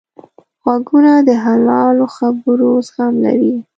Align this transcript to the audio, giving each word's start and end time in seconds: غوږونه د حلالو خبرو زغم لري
غوږونه 0.61 1.13
د 1.27 1.29
حلالو 1.43 2.05
خبرو 2.15 2.69
زغم 2.87 3.13
لري 3.25 3.55